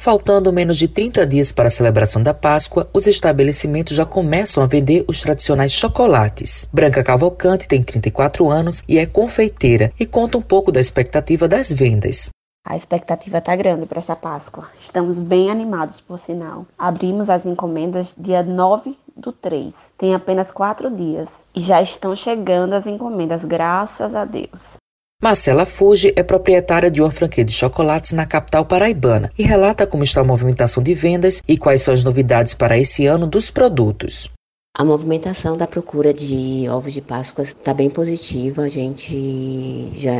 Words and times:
Faltando 0.00 0.50
menos 0.50 0.78
de 0.78 0.88
30 0.88 1.26
dias 1.26 1.52
para 1.52 1.68
a 1.68 1.70
celebração 1.70 2.22
da 2.22 2.32
Páscoa, 2.32 2.88
os 2.90 3.06
estabelecimentos 3.06 3.94
já 3.94 4.06
começam 4.06 4.62
a 4.62 4.66
vender 4.66 5.04
os 5.06 5.20
tradicionais 5.20 5.72
chocolates. 5.72 6.66
Branca 6.72 7.04
Cavalcante 7.04 7.68
tem 7.68 7.82
34 7.82 8.48
anos 8.48 8.82
e 8.88 8.98
é 8.98 9.04
confeiteira 9.04 9.92
e 10.00 10.06
conta 10.06 10.38
um 10.38 10.40
pouco 10.40 10.72
da 10.72 10.80
expectativa 10.80 11.46
das 11.46 11.70
vendas. 11.70 12.30
A 12.66 12.74
expectativa 12.74 13.36
está 13.36 13.54
grande 13.54 13.84
para 13.84 13.98
essa 13.98 14.16
Páscoa. 14.16 14.70
Estamos 14.80 15.22
bem 15.22 15.50
animados, 15.50 16.00
por 16.00 16.18
sinal. 16.18 16.64
Abrimos 16.78 17.28
as 17.28 17.44
encomendas 17.44 18.16
dia 18.16 18.42
9 18.42 18.96
do 19.14 19.32
3. 19.32 19.74
Tem 19.98 20.14
apenas 20.14 20.50
quatro 20.50 20.90
dias 20.90 21.28
e 21.54 21.60
já 21.60 21.82
estão 21.82 22.16
chegando 22.16 22.72
as 22.72 22.86
encomendas, 22.86 23.44
graças 23.44 24.14
a 24.14 24.24
Deus. 24.24 24.78
Marcela 25.22 25.66
Fuji 25.66 26.14
é 26.16 26.22
proprietária 26.22 26.90
de 26.90 27.02
uma 27.02 27.10
franquia 27.10 27.44
de 27.44 27.52
chocolates 27.52 28.12
na 28.12 28.24
capital 28.24 28.64
paraibana 28.64 29.30
e 29.38 29.42
relata 29.42 29.86
como 29.86 30.02
está 30.02 30.22
a 30.22 30.24
movimentação 30.24 30.82
de 30.82 30.94
vendas 30.94 31.42
e 31.46 31.58
quais 31.58 31.82
são 31.82 31.92
as 31.92 32.02
novidades 32.02 32.54
para 32.54 32.78
esse 32.78 33.04
ano 33.04 33.26
dos 33.26 33.50
produtos. 33.50 34.30
A 34.74 34.82
movimentação 34.82 35.58
da 35.58 35.66
procura 35.66 36.14
de 36.14 36.66
ovos 36.70 36.94
de 36.94 37.02
Páscoa 37.02 37.44
está 37.44 37.74
bem 37.74 37.90
positiva. 37.90 38.62
A 38.62 38.68
gente 38.68 39.92
já 39.94 40.12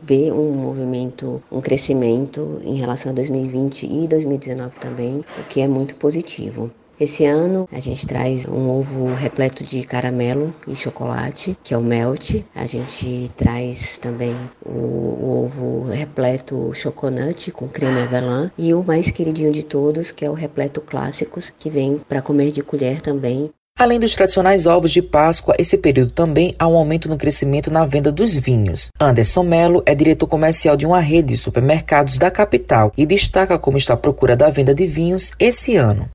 vê 0.00 0.30
um 0.30 0.52
movimento, 0.52 1.42
um 1.50 1.60
crescimento 1.60 2.60
em 2.62 2.76
relação 2.76 3.10
a 3.10 3.14
2020 3.16 3.86
e 3.86 4.06
2019 4.06 4.78
também, 4.78 5.24
o 5.36 5.48
que 5.48 5.62
é 5.62 5.66
muito 5.66 5.96
positivo. 5.96 6.70
Esse 6.98 7.24
ano 7.24 7.68
a 7.72 7.80
gente 7.80 8.06
traz 8.06 8.46
um 8.46 8.70
ovo 8.70 9.12
repleto 9.14 9.64
de 9.64 9.82
caramelo 9.82 10.54
e 10.66 10.76
chocolate, 10.76 11.56
que 11.62 11.74
é 11.74 11.76
o 11.76 11.82
melt. 11.82 12.44
A 12.54 12.66
gente 12.66 13.30
traz 13.36 13.98
também 13.98 14.36
o, 14.64 14.70
o 14.70 15.44
ovo 15.44 15.90
repleto 15.90 16.72
chocolate 16.74 17.50
com 17.50 17.66
creme 17.66 18.02
avelã 18.02 18.50
e 18.56 18.72
o 18.72 18.82
mais 18.82 19.10
queridinho 19.10 19.52
de 19.52 19.64
todos, 19.64 20.12
que 20.12 20.24
é 20.24 20.30
o 20.30 20.34
repleto 20.34 20.80
clássicos, 20.80 21.52
que 21.58 21.68
vem 21.68 22.00
para 22.08 22.22
comer 22.22 22.52
de 22.52 22.62
colher 22.62 23.00
também. 23.00 23.50
Além 23.76 23.98
dos 23.98 24.14
tradicionais 24.14 24.66
ovos 24.66 24.92
de 24.92 25.02
Páscoa, 25.02 25.56
esse 25.58 25.76
período 25.76 26.12
também 26.12 26.54
há 26.60 26.68
um 26.68 26.76
aumento 26.76 27.08
no 27.08 27.18
crescimento 27.18 27.72
na 27.72 27.84
venda 27.84 28.12
dos 28.12 28.36
vinhos. 28.36 28.88
Anderson 29.00 29.42
Melo 29.42 29.82
é 29.84 29.96
diretor 29.96 30.28
comercial 30.28 30.76
de 30.76 30.86
uma 30.86 31.00
rede 31.00 31.30
de 31.30 31.36
supermercados 31.36 32.16
da 32.16 32.30
capital 32.30 32.92
e 32.96 33.04
destaca 33.04 33.58
como 33.58 33.76
está 33.76 33.94
a 33.94 33.96
procura 33.96 34.36
da 34.36 34.48
venda 34.48 34.72
de 34.72 34.86
vinhos 34.86 35.32
esse 35.40 35.74
ano 35.74 36.08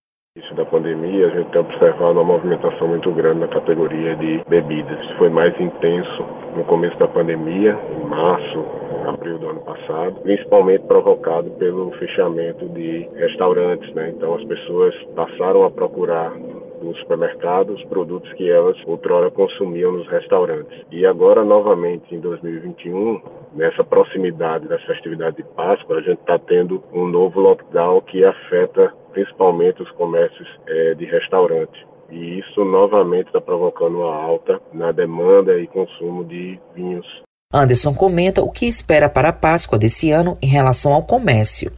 pandemia, 0.90 1.28
a 1.28 1.30
gente 1.30 1.52
tem 1.52 1.62
observado 1.62 2.14
uma 2.14 2.24
movimentação 2.24 2.88
muito 2.88 3.12
grande 3.12 3.42
na 3.42 3.48
categoria 3.48 4.16
de 4.16 4.42
bebidas. 4.48 5.00
Isso 5.02 5.18
foi 5.18 5.30
mais 5.30 5.54
intenso 5.60 6.26
no 6.56 6.64
começo 6.64 6.98
da 6.98 7.08
pandemia, 7.08 7.78
em 7.92 8.08
março, 8.08 8.66
abril 9.08 9.38
do 9.38 9.50
ano 9.50 9.62
passado, 9.62 10.20
principalmente 10.22 10.86
provocado 10.86 11.50
pelo 11.52 11.92
fechamento 11.92 12.68
de 12.70 13.08
restaurantes, 13.16 13.94
né? 13.94 14.10
Então 14.10 14.36
as 14.36 14.44
pessoas 14.46 14.96
passaram 15.16 15.64
a 15.64 15.72
procurar 15.72 16.34
nos 16.82 16.98
supermercados 17.00 17.84
produtos 17.86 18.32
que 18.34 18.50
elas 18.50 18.78
outrora 18.88 19.30
consumiam 19.30 19.92
nos 19.92 20.08
restaurantes. 20.08 20.86
E 20.92 21.06
agora, 21.06 21.44
novamente, 21.44 22.16
em 22.16 22.20
2021, 22.20 23.22
nessa 23.54 23.84
proximidade 23.84 24.68
das 24.68 24.82
festividades 24.84 25.38
de 25.38 25.44
Páscoa, 25.56 25.98
a 25.98 26.02
gente 26.02 26.20
está 26.20 26.40
tendo 26.40 26.82
um 26.94 27.06
novo 27.06 27.40
lockdown 27.40 28.02
que 28.02 28.24
afeta 28.24 28.94
principalmente 29.12 29.82
os 29.82 29.92
comércios 29.92 30.48
é, 30.68 30.96
de 30.96 31.06
restaurante. 31.06 31.88
E 32.10 32.40
isso 32.40 32.66
novamente 32.66 33.28
está 33.28 33.40
provocando 33.40 33.98
uma 34.00 34.16
alta 34.16 34.60
na 34.74 34.92
demanda 34.92 35.60
e 35.60 35.68
consumo 35.68 36.24
de 36.26 36.60
vinhos. 36.74 37.06
Anderson 37.54 37.94
comenta 37.94 38.42
o 38.42 38.52
que 38.52 38.68
espera 38.68 39.10
para 39.10 39.30
a 39.30 39.34
Páscoa 39.34 39.78
desse 39.78 40.12
ano 40.12 40.38
em 40.42 40.48
relação 40.48 40.94
ao 40.94 41.04
comércio. 41.04 41.72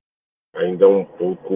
Ainda 0.55 0.87
um 0.87 1.05
pouco 1.05 1.53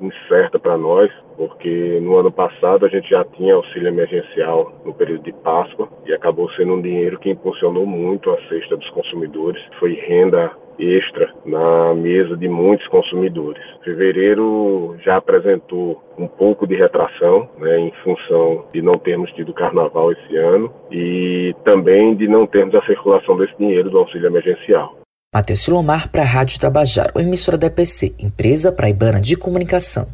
incerta 0.00 0.58
para 0.58 0.76
nós, 0.76 1.10
porque 1.36 1.98
no 2.00 2.16
ano 2.16 2.30
passado 2.30 2.86
a 2.86 2.88
gente 2.88 3.08
já 3.10 3.24
tinha 3.24 3.54
auxílio 3.54 3.88
emergencial 3.88 4.72
no 4.84 4.94
período 4.94 5.24
de 5.24 5.32
Páscoa 5.32 5.88
e 6.06 6.12
acabou 6.12 6.50
sendo 6.52 6.74
um 6.74 6.82
dinheiro 6.82 7.18
que 7.18 7.30
impulsionou 7.30 7.86
muito 7.86 8.30
a 8.30 8.38
cesta 8.48 8.76
dos 8.76 8.88
consumidores. 8.90 9.62
Foi 9.78 9.94
renda 9.94 10.50
extra 10.78 11.32
na 11.44 11.92
mesa 11.94 12.36
de 12.36 12.48
muitos 12.48 12.86
consumidores. 12.88 13.62
Fevereiro 13.82 14.96
já 15.04 15.16
apresentou 15.16 16.02
um 16.16 16.28
pouco 16.28 16.66
de 16.66 16.76
retração, 16.76 17.48
né, 17.58 17.80
em 17.80 17.92
função 18.04 18.64
de 18.72 18.80
não 18.80 18.98
termos 18.98 19.30
tido 19.32 19.52
carnaval 19.52 20.12
esse 20.12 20.36
ano 20.36 20.72
e 20.90 21.54
também 21.64 22.14
de 22.14 22.28
não 22.28 22.46
termos 22.46 22.74
a 22.74 22.82
circulação 22.82 23.36
desse 23.36 23.56
dinheiro 23.58 23.90
do 23.90 23.98
auxílio 23.98 24.28
emergencial. 24.28 24.97
Matheus 25.34 25.60
Silomar 25.60 26.10
para 26.10 26.22
a 26.22 26.24
Rádio 26.24 26.58
Tabajaro, 26.58 27.20
emissora 27.20 27.58
da 27.58 27.66
EPC, 27.66 28.14
empresa 28.18 28.72
praibana 28.72 29.20
de 29.20 29.36
comunicação. 29.36 30.08